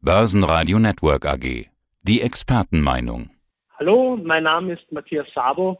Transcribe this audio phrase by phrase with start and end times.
[0.00, 1.66] Börsenradio Network AG.
[2.04, 3.30] Die Expertenmeinung.
[3.80, 5.76] Hallo, mein Name ist Matthias Sabo.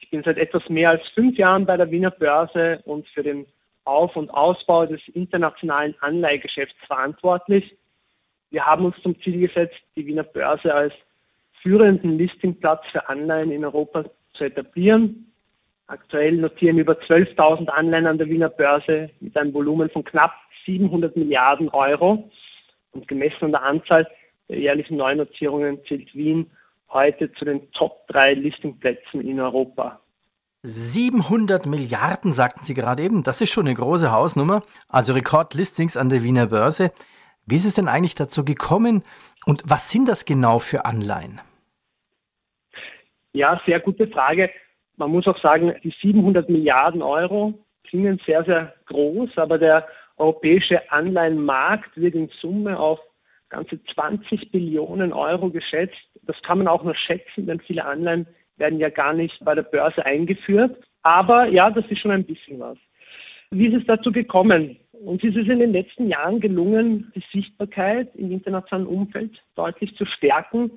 [0.00, 3.46] Ich bin seit etwas mehr als fünf Jahren bei der Wiener Börse und für den
[3.84, 7.74] Auf- und Ausbau des internationalen Anleihgeschäfts verantwortlich.
[8.50, 10.92] Wir haben uns zum Ziel gesetzt, die Wiener Börse als
[11.62, 14.04] führenden Listingplatz für Anleihen in Europa
[14.34, 15.32] zu etablieren.
[15.86, 20.34] Aktuell notieren über 12.000 Anleihen an der Wiener Börse mit einem Volumen von knapp
[20.66, 22.30] 700 Milliarden Euro.
[22.94, 24.08] Und gemessen an der Anzahl
[24.48, 26.50] der jährlichen Neunotierungen zählt Wien
[26.88, 30.00] heute zu den Top 3 Listingplätzen in Europa.
[30.62, 33.22] 700 Milliarden, sagten Sie gerade eben.
[33.22, 34.62] Das ist schon eine große Hausnummer.
[34.88, 36.92] Also Rekordlistings an der Wiener Börse.
[37.46, 39.04] Wie ist es denn eigentlich dazu gekommen
[39.44, 41.40] und was sind das genau für Anleihen?
[43.32, 44.50] Ja, sehr gute Frage.
[44.96, 47.52] Man muss auch sagen, die 700 Milliarden Euro
[47.82, 49.86] klingen sehr, sehr groß, aber der
[50.16, 53.00] europäische Anleihenmarkt wird in Summe auf
[53.48, 56.08] ganze 20 Billionen Euro geschätzt.
[56.22, 59.62] Das kann man auch nur schätzen, denn viele Anleihen werden ja gar nicht bei der
[59.62, 60.76] Börse eingeführt.
[61.02, 62.78] Aber ja, das ist schon ein bisschen was.
[63.50, 64.76] Wie ist es dazu gekommen?
[64.92, 70.06] Uns ist es in den letzten Jahren gelungen, die Sichtbarkeit im internationalen Umfeld deutlich zu
[70.06, 70.72] stärken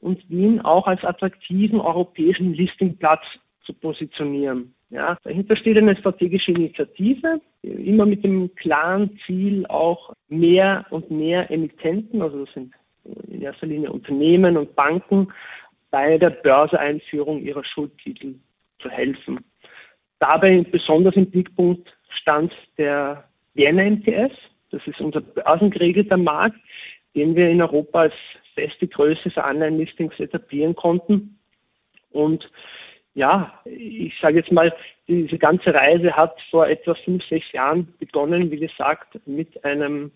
[0.00, 3.22] und Wien auch als attraktiven europäischen Listingplatz
[3.64, 4.74] zu positionieren.
[4.90, 11.48] Ja, dahinter steht eine strategische Initiative, immer mit dem klaren Ziel, auch mehr und mehr
[11.50, 12.74] Emittenten, also das sind
[13.28, 15.28] in erster Linie Unternehmen und Banken,
[15.90, 18.34] bei der Börseeinführung ihrer Schuldtitel
[18.80, 19.40] zu helfen.
[20.18, 23.24] Dabei besonders im Blickpunkt stand der
[23.54, 24.32] Vienna MTS.
[24.70, 26.58] Das ist unser börsengeregelter Markt,
[27.14, 28.14] den wir in Europa als
[28.54, 31.38] feste Größe für Anleihenlistings etablieren konnten.
[32.10, 32.50] Und
[33.14, 34.72] ja, ich sage jetzt mal,
[35.08, 40.12] diese ganze Reise hat vor etwa fünf, sechs Jahren begonnen, wie gesagt, mit einem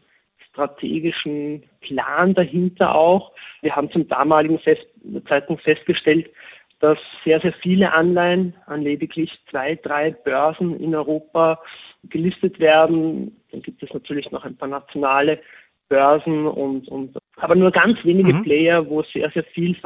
[0.50, 3.32] strategischen Plan dahinter auch.
[3.62, 4.86] Wir haben zum damaligen Fest
[5.28, 6.30] Zeitpunkt festgestellt,
[6.78, 11.60] dass sehr, sehr viele Anleihen an lediglich zwei, drei Börsen in Europa
[12.04, 13.34] gelistet werden.
[13.50, 15.40] Dann gibt es natürlich noch ein paar nationale
[15.88, 18.42] Börsen und, und aber nur ganz wenige mhm.
[18.42, 19.76] Player, wo sehr, sehr viel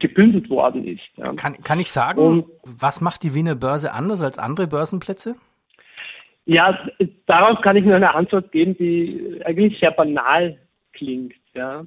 [0.00, 1.02] gebündelt worden ist.
[1.16, 1.32] Ja.
[1.34, 5.36] Kann, kann ich sagen, und, was macht die Wiener Börse anders als andere Börsenplätze?
[6.44, 6.78] Ja,
[7.26, 10.58] darauf kann ich nur eine Antwort geben, die eigentlich sehr banal
[10.92, 11.34] klingt.
[11.54, 11.84] Ja.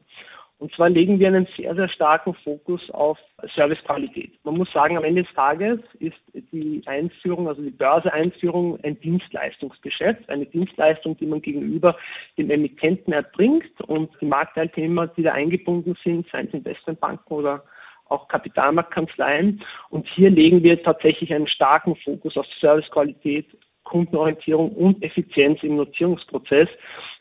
[0.60, 3.18] Und zwar legen wir einen sehr, sehr starken Fokus auf
[3.56, 4.34] Servicequalität.
[4.44, 10.30] Man muss sagen, am Ende des Tages ist die Einführung, also die Börseeinführung ein Dienstleistungsgeschäft,
[10.30, 11.96] eine Dienstleistung, die man gegenüber
[12.38, 17.64] dem Emittenten erbringt und die Marktteilnehmer, die da eingebunden sind, seien es Investmentbanken oder
[18.10, 19.64] auch Kapitalmarktkanzleien.
[19.90, 23.46] Und hier legen wir tatsächlich einen starken Fokus auf Servicequalität,
[23.86, 26.68] Kundenorientierung und Effizienz im Notierungsprozess.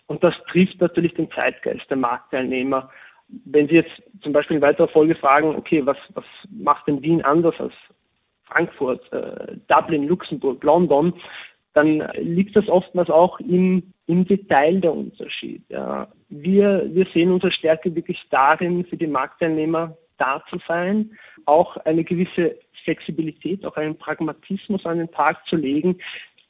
[0.07, 2.91] Und das trifft natürlich den Zeitgeist der Marktteilnehmer
[3.45, 7.23] wenn Sie jetzt zum Beispiel in weiterer Folge fragen, okay, was, was macht denn Wien
[7.23, 7.75] anders als
[8.45, 11.13] Frankfurt, äh, Dublin, Luxemburg, London,
[11.75, 15.63] dann liegt das oftmals auch im, im Detail der Unterschied.
[15.69, 16.09] Ja.
[16.29, 21.13] Wir, wir sehen unsere Stärke wirklich darin, für die Marktteilnehmer da zu sein,
[21.45, 25.99] auch eine gewisse Flexibilität, auch einen Pragmatismus an den Tag zu legen,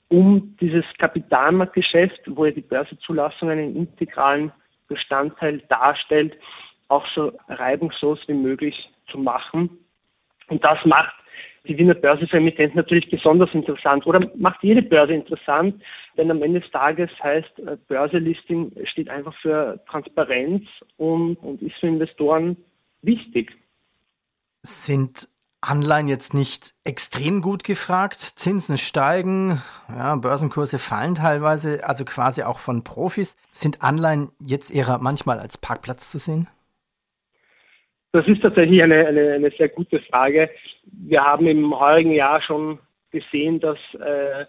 [0.09, 4.53] um dieses Kapitalmarktgeschäft, wo ja die Börsezulassung einen integralen
[4.87, 6.39] Bestandteil darstellt,
[6.88, 9.71] auch so reibungslos wie möglich zu machen.
[10.49, 11.15] Und das macht
[11.69, 15.82] die Wiener Börse für Emittenten natürlich besonders interessant oder macht jede Börse interessant,
[16.16, 20.65] denn am Ende des Tages heißt äh, Börselisting steht einfach für Transparenz
[20.97, 22.56] und, und ist für Investoren
[23.03, 23.53] wichtig.
[24.62, 25.28] Sind
[25.60, 28.16] Anleihen jetzt nicht extrem gut gefragt?
[28.21, 33.37] Zinsen steigen, ja, Börsenkurse fallen teilweise, also quasi auch von Profis.
[33.53, 36.48] Sind Anleihen jetzt eher manchmal als Parkplatz zu sehen?
[38.13, 40.51] Das ist tatsächlich eine, eine, eine sehr gute Frage.
[40.85, 42.79] Wir haben im heurigen Jahr schon
[43.11, 44.47] gesehen, dass äh,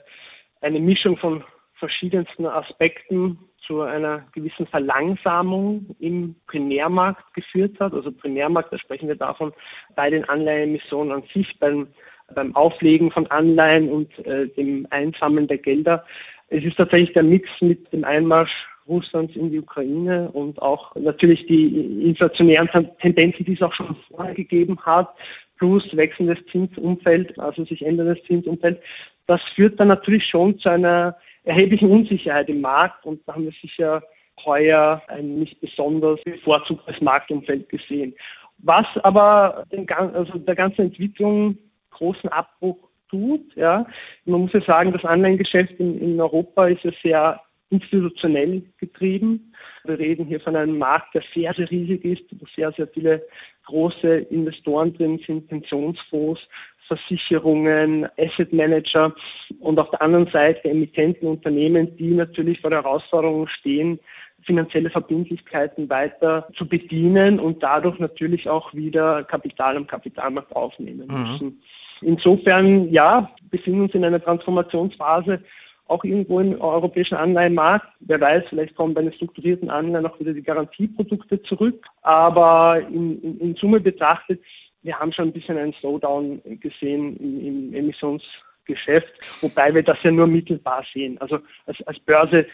[0.61, 1.43] eine Mischung von
[1.73, 7.93] verschiedensten Aspekten zu einer gewissen Verlangsamung im Primärmarkt geführt hat.
[7.93, 9.53] Also Primärmarkt, da sprechen wir davon
[9.95, 11.87] bei den Anleihenemissionen an sich, beim,
[12.33, 16.05] beim Auflegen von Anleihen und äh, dem Einsammeln der Gelder.
[16.47, 21.45] Es ist tatsächlich der Mix mit dem Einmarsch Russlands in die Ukraine und auch natürlich
[21.45, 22.69] die inflationären
[22.99, 25.13] Tendenzen, die es auch schon vorher gegeben hat,
[25.57, 28.81] plus wechselndes Zinsumfeld, also sich änderndes Zinsumfeld,
[29.27, 33.53] das führt dann natürlich schon zu einer erheblichen Unsicherheit im Markt und da haben wir
[33.61, 34.01] sicher
[34.45, 38.15] heuer ein nicht besonders bevorzugtes Marktumfeld gesehen.
[38.59, 41.57] Was aber den, also der ganzen Entwicklung
[41.91, 42.77] großen Abbruch
[43.09, 43.85] tut, ja,
[44.25, 49.53] man muss ja sagen, das Anleihengeschäft in, in Europa ist ja sehr institutionell getrieben.
[49.83, 53.23] Wir reden hier von einem Markt, der sehr, sehr riesig ist, wo sehr, sehr viele
[53.65, 56.41] große Investoren drin sind, Pensionsfonds,
[56.87, 59.13] Versicherungen, Asset Manager
[59.59, 63.99] und auf der anderen Seite Emittentenunternehmen, die natürlich vor der Herausforderung stehen,
[64.43, 71.31] finanzielle Verbindlichkeiten weiter zu bedienen und dadurch natürlich auch wieder Kapital am Kapitalmarkt aufnehmen mhm.
[71.31, 71.45] müssen.
[71.45, 71.59] Mhm.
[72.01, 75.41] Insofern, ja, befinden wir uns in einer Transformationsphase,
[75.89, 77.87] auch irgendwo im europäischen Anleihenmarkt.
[78.01, 81.85] Wer weiß, vielleicht kommen bei den strukturierten Anleihen auch wieder die Garantieprodukte zurück.
[82.01, 84.41] Aber in, in, in Summe betrachtet,
[84.81, 90.11] wir haben schon ein bisschen einen Slowdown gesehen im, im Emissionsgeschäft, wobei wir das ja
[90.11, 91.17] nur mittelbar sehen.
[91.19, 92.45] Also als, als Börse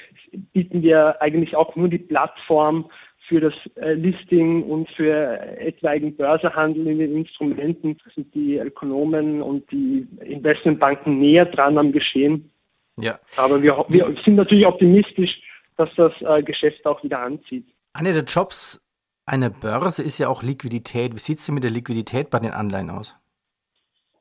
[0.54, 2.90] bieten wir eigentlich auch nur die Plattform
[3.28, 9.70] für das äh, Listing und für etwaigen Börsehandel in den Instrumenten sind die Ökonomen und
[9.72, 12.52] die Investmentbanken näher dran am Geschehen.
[12.97, 13.19] Ja.
[13.38, 15.42] Aber wir, wir sind natürlich optimistisch,
[15.77, 17.65] dass das äh, Geschäft auch wieder anzieht.
[17.94, 18.81] Einer der Jobs
[19.25, 21.15] einer Börse ist ja auch Liquidität.
[21.15, 23.15] Wie sieht es denn mit der Liquidität bei den Anleihen aus?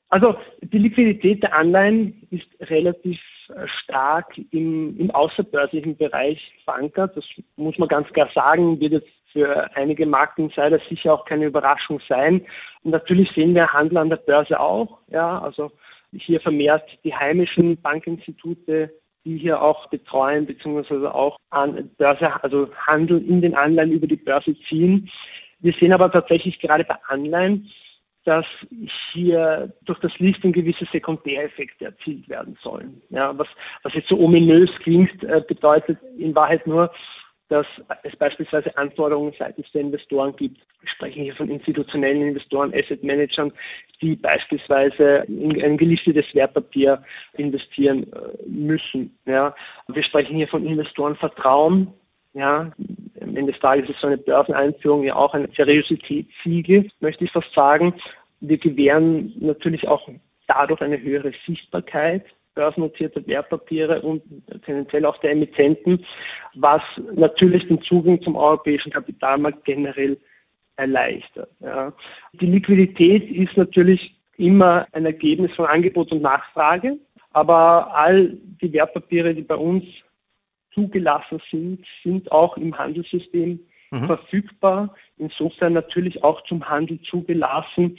[0.09, 7.17] Also die Liquidität der Anleihen ist relativ äh, stark im, im außerbörslichen Bereich verankert.
[7.17, 7.25] Das
[7.57, 12.47] muss man ganz klar sagen, wird jetzt für einige Marktinsider sicher auch keine Überraschung sein.
[12.83, 14.99] Und natürlich sehen wir Handel an der Börse auch.
[15.09, 15.73] Ja, also
[16.19, 18.93] hier vermehrt die heimischen Bankinstitute,
[19.25, 24.17] die hier auch betreuen beziehungsweise auch an Börse, also Handel in den Anleihen über die
[24.17, 25.11] Börse ziehen.
[25.61, 27.71] Wir sehen aber tatsächlich gerade bei Anleihen,
[28.25, 28.47] dass
[29.13, 33.03] hier durch das Listing gewisse Sekundäreffekte erzielt werden sollen.
[33.11, 33.49] Ja, was,
[33.83, 36.91] was jetzt so ominös klingt, äh, bedeutet in Wahrheit nur,
[37.49, 37.67] dass
[38.03, 40.59] es beispielsweise Anforderungen seitens der Investoren gibt.
[40.81, 43.53] Wir sprechen hier von institutionellen Investoren, Asset Managern,
[44.01, 47.03] die beispielsweise in ein gelistetes Wertpapier
[47.35, 49.17] investieren äh, müssen.
[49.27, 49.55] Ja.
[49.89, 51.89] Wir sprechen hier von Investorenvertrauen.
[52.33, 52.73] Ja,
[53.21, 57.53] am Ende des Tages ist so eine Börseneinführung ja auch ein Seriositätssiegel, möchte ich fast
[57.55, 57.95] sagen.
[58.41, 60.09] Wir gewähren natürlich auch
[60.49, 62.25] dadurch eine höhere Sichtbarkeit
[62.55, 64.23] börsennotierte Wertpapiere und
[64.65, 66.05] tendenziell auch der Emittenten,
[66.55, 66.83] was
[67.15, 70.19] natürlich den Zugang zum europäischen Kapitalmarkt generell
[70.77, 71.51] erleichtert.
[71.61, 71.93] Ja.
[72.33, 76.99] Die Liquidität ist natürlich immer ein Ergebnis von Angebot und Nachfrage,
[77.33, 79.85] aber all die Wertpapiere, die bei uns
[80.73, 83.61] zugelassen sind, sind auch im Handelssystem
[83.91, 84.07] mhm.
[84.07, 87.99] verfügbar, insofern natürlich auch zum Handel zugelassen.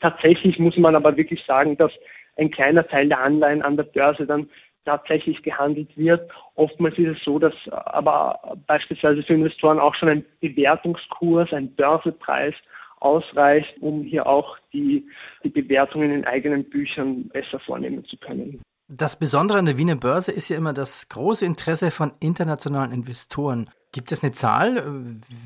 [0.00, 1.92] Tatsächlich muss man aber wirklich sagen, dass
[2.36, 4.48] ein kleiner Teil der Anleihen an der Börse dann
[4.84, 6.30] tatsächlich gehandelt wird.
[6.54, 12.54] Oftmals ist es so, dass aber beispielsweise für Investoren auch schon ein Bewertungskurs, ein Börsepreis
[13.00, 15.06] ausreicht, um hier auch die,
[15.44, 18.62] die Bewertungen in eigenen Büchern besser vornehmen zu können.
[18.88, 23.68] Das Besondere an der Wiener Börse ist ja immer das große Interesse von internationalen Investoren.
[23.90, 24.82] Gibt es eine Zahl?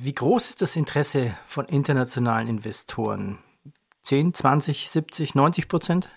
[0.02, 3.38] Wie groß ist das Interesse von internationalen Investoren?
[4.02, 6.08] 10, 20, 70, 90 Prozent?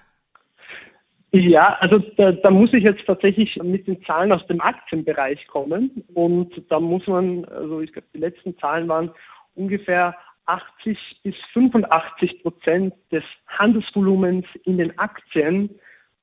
[1.35, 6.03] Ja, also da, da, muss ich jetzt tatsächlich mit den Zahlen aus dem Aktienbereich kommen.
[6.13, 9.09] Und da muss man, also ich glaube, die letzten Zahlen waren
[9.55, 10.15] ungefähr
[10.45, 15.71] 80 bis 85 Prozent des Handelsvolumens in den Aktien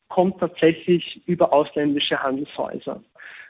[0.08, 3.02] kommt tatsächlich über ausländische Handelshäuser.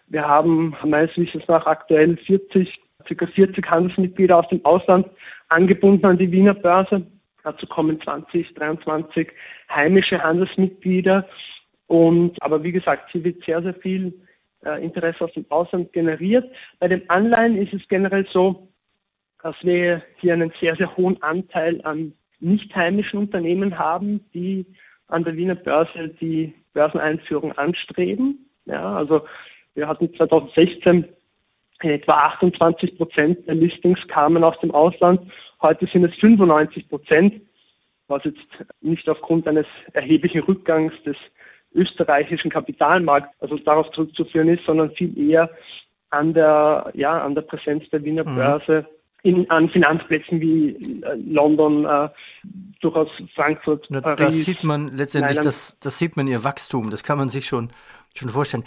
[0.07, 3.27] Wir haben meines Wissens nach aktuell 40, ca.
[3.27, 5.07] 40 Handelsmitglieder aus dem Ausland
[5.49, 7.07] angebunden an die Wiener Börse.
[7.44, 9.28] Dazu kommen 20, 23
[9.68, 11.28] heimische Handelsmitglieder.
[11.87, 14.14] Und, aber wie gesagt, hier wird sehr, sehr viel
[14.64, 16.50] äh, Interesse aus dem Ausland generiert.
[16.78, 18.68] Bei den Anleihen ist es generell so,
[19.42, 24.66] dass wir hier einen sehr, sehr hohen Anteil an nicht heimischen Unternehmen haben, die
[25.09, 28.47] an der Wiener Börse die Börseneinführung anstreben.
[28.64, 29.26] Ja, also
[29.75, 31.09] wir hatten 2016 in
[31.89, 35.21] etwa 28 Prozent der Listings kamen aus dem Ausland.
[35.63, 37.41] Heute sind es 95 Prozent,
[38.09, 38.39] was jetzt
[38.81, 41.17] nicht aufgrund eines erheblichen Rückgangs des
[41.73, 45.51] österreichischen Kapitalmarkt, also darauf zurückzuführen ist, sondern viel eher
[46.11, 48.35] an der, ja, an der Präsenz der Wiener mhm.
[48.35, 48.87] Börse
[49.23, 50.71] in, an Finanzplätzen wie
[51.03, 52.09] äh, London, äh,
[52.81, 54.19] durchaus Frankfurt, Na, Paris.
[54.19, 57.71] Das sieht man letztendlich, das, das sieht man ihr Wachstum, das kann man sich schon,
[58.15, 58.65] schon vorstellen.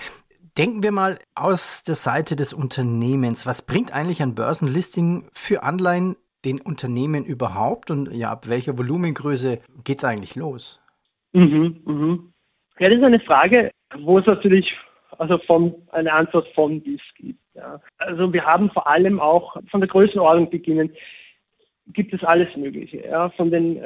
[0.57, 3.47] Denken wir mal aus der Seite des Unternehmens.
[3.47, 9.59] Was bringt eigentlich ein Börsenlisting für Anleihen den Unternehmen überhaupt und ja, ab welcher Volumengröße
[9.83, 10.79] geht es eigentlich los?
[11.33, 12.33] Mhm, mhm.
[12.77, 14.77] Ja, das ist eine Frage, wo es natürlich
[15.17, 17.39] also von, eine Antwort von bis gibt.
[17.55, 17.79] Ja.
[17.97, 20.91] Also wir haben vor allem auch von der Größenordnung beginnen,
[21.87, 23.05] gibt es alles Mögliche.
[23.07, 23.29] Ja.
[23.31, 23.81] Von den,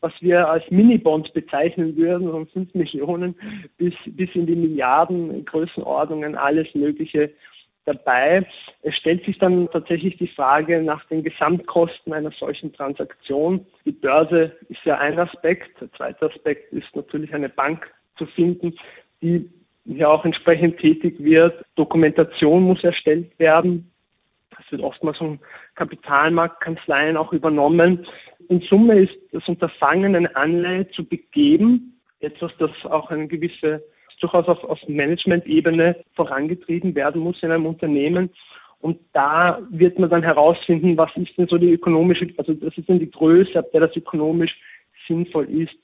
[0.00, 3.34] was wir als Minibonds bezeichnen würden, von 5 Millionen
[3.76, 7.30] bis, bis in die Milliarden Größenordnungen, alles Mögliche
[7.84, 8.46] dabei.
[8.82, 13.66] Es stellt sich dann tatsächlich die Frage nach den Gesamtkosten einer solchen Transaktion.
[13.84, 15.80] Die Börse ist ja ein Aspekt.
[15.80, 18.74] Der zweite Aspekt ist natürlich eine Bank zu finden,
[19.22, 19.48] die
[19.84, 21.64] ja auch entsprechend tätig wird.
[21.74, 23.90] Dokumentation muss erstellt werden.
[24.56, 25.38] Das wird oftmals von
[25.80, 28.06] Kapitalmarktkanzleien auch übernommen.
[28.50, 33.82] In Summe ist das Unterfangen, eine Anleihe zu begeben, etwas, das auch eine gewisse,
[34.20, 38.28] durchaus auf, auf Management-Ebene vorangetrieben werden muss in einem Unternehmen.
[38.80, 42.88] Und da wird man dann herausfinden, was ist denn so die ökonomische, also das ist
[42.88, 44.58] denn die Größe, ab der das ökonomisch
[45.08, 45.74] sinnvoll ist.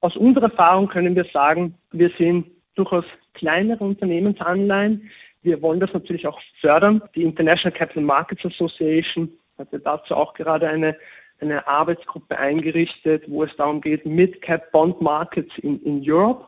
[0.00, 3.04] Aus unserer Erfahrung können wir sagen, wir sehen durchaus
[3.34, 5.08] kleinere Unternehmensanleihen.
[5.42, 7.02] Wir wollen das natürlich auch fördern.
[7.14, 10.96] Die International Capital Markets Association hat ja dazu auch gerade eine,
[11.40, 16.46] eine Arbeitsgruppe eingerichtet, wo es darum geht, Mid-Cap Bond Markets in, in Europe.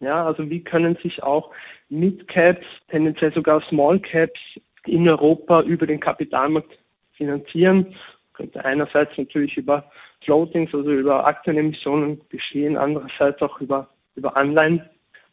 [0.00, 1.50] Ja, also wie können sich auch
[1.88, 4.40] Mid-Caps, tendenziell sogar Small-Caps
[4.86, 6.78] in Europa über den Kapitalmarkt
[7.12, 7.94] finanzieren.
[8.32, 9.90] Könnte einerseits natürlich über
[10.22, 14.82] Floatings, also über Aktienemissionen geschehen, andererseits auch über, über Anleihen.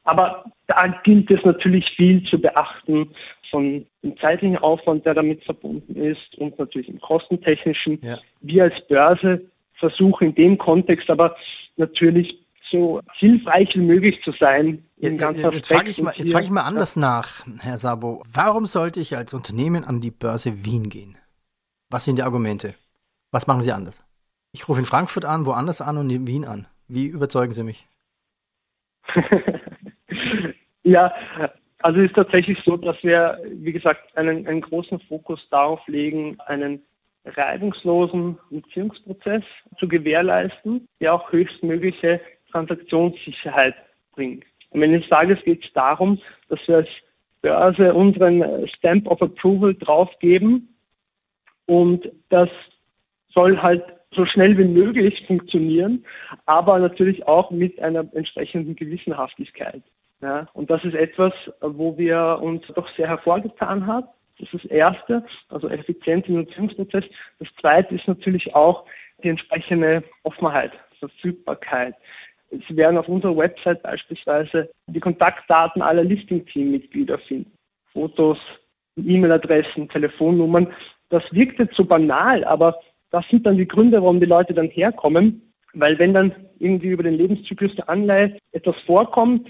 [0.04, 3.10] Aber da gilt es natürlich viel zu beachten
[3.50, 8.00] von dem zeitlichen Aufwand, der damit verbunden ist und natürlich im kostentechnischen.
[8.02, 8.18] Ja.
[8.42, 9.42] Wir als Börse
[9.76, 11.36] versuchen in dem Kontext aber
[11.78, 12.38] natürlich
[12.72, 14.84] so hilfreich wie möglich zu sein.
[14.98, 18.24] Im ja, jetzt frage ich, mal, frag ich mal anders nach, Herr Sabo.
[18.32, 21.18] Warum sollte ich als Unternehmen an die Börse Wien gehen?
[21.90, 22.76] Was sind die Argumente?
[23.32, 24.02] Was machen Sie anders?
[24.54, 26.68] Ich rufe in Frankfurt an, woanders an und in Wien an.
[26.88, 27.88] Wie überzeugen Sie mich?
[30.84, 31.14] Ja,
[31.80, 36.38] also es ist tatsächlich so, dass wir, wie gesagt, einen, einen großen Fokus darauf legen,
[36.46, 36.82] einen
[37.26, 39.44] reibungslosen Beziehungsprozess
[39.80, 42.20] zu gewährleisten, der auch höchstmögliche
[42.52, 43.76] Transaktionssicherheit
[44.14, 44.44] bringt.
[44.72, 46.20] Ende des Tages geht es darum,
[46.50, 46.90] dass wir als
[47.42, 50.74] Börse unseren Stamp of Approval draufgeben
[51.68, 52.50] und das
[53.34, 53.84] soll halt
[54.14, 56.06] so schnell wie möglich funktionieren,
[56.46, 59.82] aber natürlich auch mit einer entsprechenden Gewissenhaftigkeit.
[60.22, 64.08] Ja, und das ist etwas, wo wir uns doch sehr hervorgetan haben.
[64.38, 67.06] Das ist das Erste, also Effizienz im Nutzungsprozess.
[67.40, 68.86] Das Zweite ist natürlich auch
[69.24, 71.96] die entsprechende Offenheit, Verfügbarkeit.
[72.52, 77.52] Sie werden auf unserer Website beispielsweise die Kontaktdaten aller Listing-Team-Mitglieder finden.
[77.94, 78.38] Fotos,
[78.98, 80.68] E-Mail-Adressen, Telefonnummern.
[81.10, 84.68] Das wirkt jetzt so banal, aber das sind dann die Gründe, warum die Leute dann
[84.68, 85.54] herkommen.
[85.74, 89.50] Weil wenn dann irgendwie über den Lebenszyklus der Anleihe etwas vorkommt,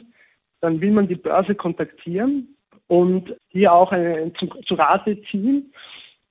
[0.62, 2.56] dann will man die Börse kontaktieren
[2.88, 5.74] und hier auch eine, zu, zu Rate ziehen.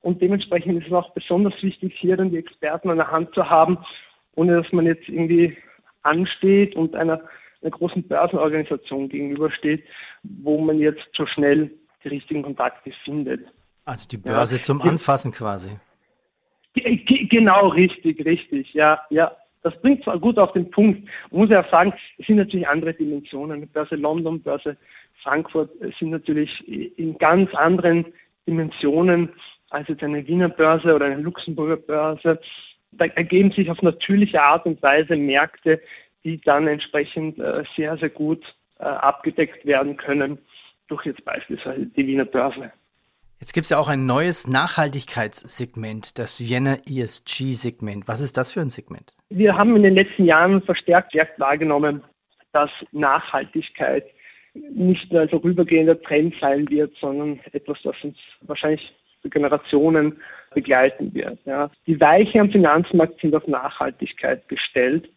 [0.03, 3.51] Und dementsprechend ist es auch besonders wichtig, hier dann die Experten an der Hand zu
[3.51, 3.79] haben,
[4.35, 5.57] ohne dass man jetzt irgendwie
[6.03, 7.21] ansteht und einer,
[7.61, 9.85] einer großen Börsenorganisation gegenübersteht,
[10.23, 11.71] wo man jetzt so schnell
[12.03, 13.47] die richtigen Kontakte findet.
[13.85, 14.63] Also die Börse ja.
[14.63, 15.71] zum Anfassen quasi.
[16.75, 19.33] Genau, richtig, richtig, ja, ja.
[19.63, 21.09] Das bringt zwar gut auf den Punkt.
[21.31, 23.69] Muss ja auch sagen, es sind natürlich andere Dimensionen.
[23.69, 24.77] Börse London, Börse
[25.23, 28.07] Frankfurt sind natürlich in ganz anderen
[28.47, 29.31] Dimensionen
[29.71, 32.41] als jetzt eine Wiener Börse oder eine Luxemburger Börse.
[32.93, 35.81] Da ergeben sich auf natürliche Art und Weise Märkte,
[36.25, 38.43] die dann entsprechend äh, sehr, sehr gut
[38.79, 40.39] äh, abgedeckt werden können
[40.89, 42.73] durch jetzt beispielsweise die Wiener Börse.
[43.41, 48.07] Jetzt gibt es ja auch ein neues Nachhaltigkeitssegment, das Vienna ESG-Segment.
[48.07, 49.15] Was ist das für ein Segment?
[49.31, 52.05] Wir haben in den letzten Jahren verstärkt wahrgenommen,
[52.53, 54.05] dass Nachhaltigkeit
[54.53, 58.93] nicht nur ein vorübergehender Trend sein wird, sondern etwas, das uns wahrscheinlich
[59.23, 60.19] für Generationen
[60.53, 61.39] begleiten wird.
[61.47, 61.71] Ja.
[61.87, 65.09] Die Weiche am Finanzmarkt sind auf Nachhaltigkeit gestellt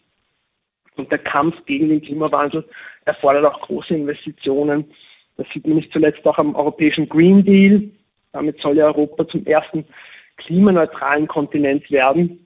[0.96, 2.64] und der Kampf gegen den Klimawandel
[3.04, 4.86] erfordert auch große Investitionen.
[5.36, 7.90] Das sieht man nicht zuletzt auch am europäischen Green Deal,
[8.34, 9.86] damit soll ja Europa zum ersten
[10.38, 12.46] klimaneutralen Kontinent werden.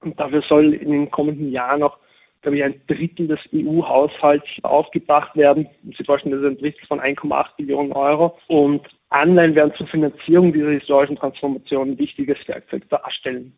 [0.00, 1.98] Und dafür soll in den kommenden Jahren auch,
[2.42, 5.68] glaube ich, ein Drittel des EU-Haushalts aufgebracht werden.
[5.96, 8.38] Sie vorstellen, das ist ein Drittel von 1,8 Billionen Euro.
[8.48, 13.54] Und Anleihen werden zur Finanzierung dieser historischen Transformation ein wichtiges Werkzeug darstellen.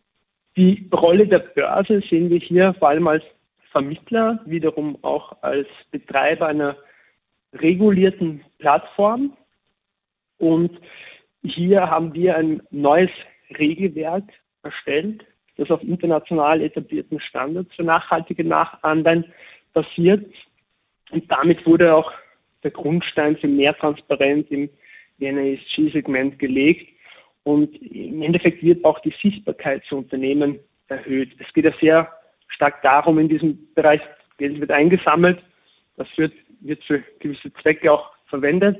[0.57, 3.25] Die Rolle der Börse sehen wir hier vor allem als
[3.71, 6.77] Vermittler, wiederum auch als Betreiber einer
[7.55, 9.37] regulierten Plattform.
[10.39, 10.79] Und
[11.43, 13.11] hier haben wir ein neues
[13.59, 14.25] Regelwerk
[14.63, 15.25] erstellt,
[15.57, 19.25] das auf international etablierten Standards für nachhaltige Nachanleihen
[19.73, 20.25] basiert.
[21.11, 22.13] Und damit wurde auch
[22.63, 24.71] der Grundstein für mehr Transparenz im
[25.21, 26.89] ESG-Segment gelegt.
[27.45, 30.59] Und im Endeffekt wird auch die Sichtbarkeit für Unternehmen
[30.89, 31.31] erhöht.
[31.39, 32.13] Es geht ja sehr
[32.49, 34.01] stark darum, in diesem Bereich
[34.39, 35.43] Geld wird eingesammelt,
[35.97, 38.79] das wird, wird für gewisse Zwecke auch verwendet.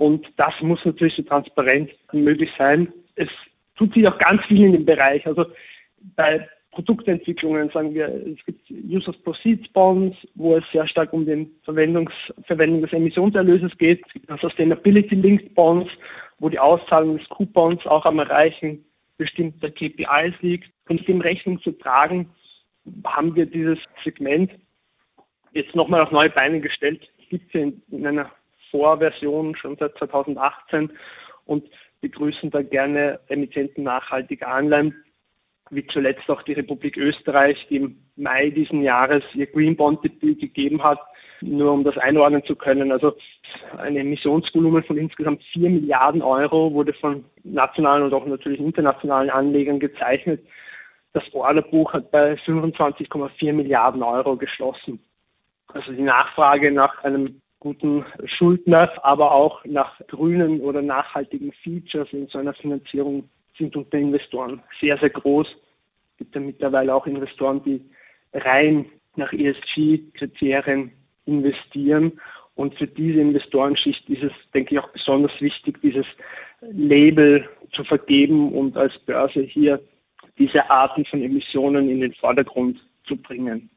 [0.00, 2.90] Und das muss natürlich so transparent möglich sein.
[3.16, 3.28] Es
[3.76, 5.26] tut sich auch ganz viel in dem Bereich.
[5.26, 5.44] Also
[6.16, 11.26] bei Produktentwicklungen sagen wir, es gibt Use of Proceeds Bonds, wo es sehr stark um
[11.26, 12.08] die Verwendung
[12.80, 14.02] des Emissionserlöses geht.
[14.06, 15.90] Es gibt Sustainability Linked Bonds,
[16.38, 18.82] wo die Auszahlung des Coupons auch am Erreichen
[19.18, 20.70] bestimmter KPIs liegt.
[20.88, 22.30] Und dem Rechnung zu tragen,
[23.04, 24.50] haben wir dieses Segment
[25.52, 27.06] jetzt nochmal auf neue Beine gestellt.
[27.28, 28.30] Gibt es in einer
[28.70, 30.90] Vorversion schon seit 2018
[31.46, 31.64] und
[32.00, 34.94] begrüßen da gerne Emittenten nachhaltiger Anleihen,
[35.70, 40.40] wie zuletzt auch die Republik Österreich, die im Mai diesen Jahres ihr Green Bond Debüt
[40.40, 41.00] gegeben hat,
[41.40, 42.92] nur um das einordnen zu können.
[42.92, 43.16] Also
[43.78, 49.80] ein Emissionsvolumen von insgesamt 4 Milliarden Euro wurde von nationalen und auch natürlich internationalen Anlegern
[49.80, 50.44] gezeichnet.
[51.12, 55.00] Das Orderbuch hat bei 25,4 Milliarden Euro geschlossen.
[55.68, 62.26] Also die Nachfrage nach einem guten Schuldner, aber auch nach grünen oder nachhaltigen Features in
[62.26, 65.46] so einer Finanzierung sind unter Investoren sehr, sehr groß.
[65.46, 67.82] Es gibt ja mittlerweile auch Investoren, die
[68.32, 68.86] rein
[69.16, 70.90] nach ESG-Kriterien
[71.26, 72.18] investieren.
[72.54, 76.06] Und für diese Investorenschicht ist es, denke ich, auch besonders wichtig, dieses
[76.60, 79.80] Label zu vergeben und als Börse hier
[80.38, 83.70] diese Arten von Emissionen in den Vordergrund zu bringen.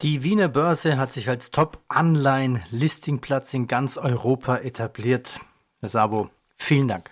[0.00, 5.40] Die Wiener Börse hat sich als Top-Anleihen-Listingplatz in ganz Europa etabliert.
[5.80, 7.10] Herr Sabo, vielen Dank.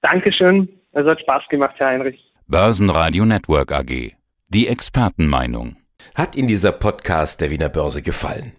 [0.00, 0.66] Dankeschön.
[0.92, 2.32] Es hat Spaß gemacht, Herr Heinrich.
[2.46, 4.12] Börsenradio Network AG.
[4.48, 5.76] Die Expertenmeinung.
[6.14, 8.52] Hat Ihnen dieser Podcast der Wiener Börse gefallen?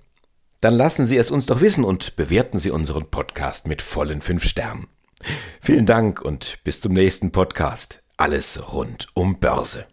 [0.62, 4.44] Dann lassen Sie es uns doch wissen und bewerten Sie unseren Podcast mit vollen fünf
[4.44, 4.86] Sternen.
[5.62, 8.03] Vielen Dank und bis zum nächsten Podcast.
[8.17, 9.88] Alles rund um Börse.